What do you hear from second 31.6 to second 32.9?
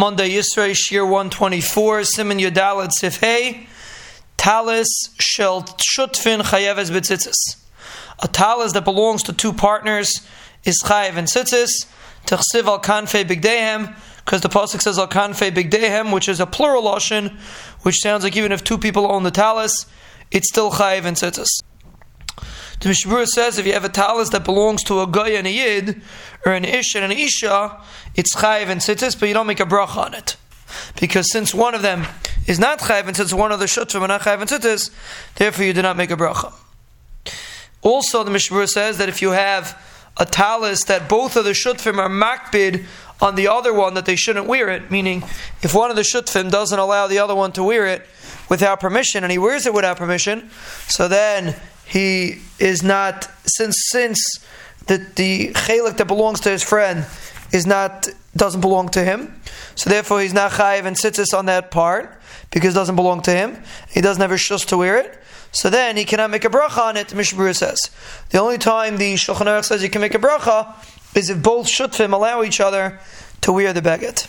of them is not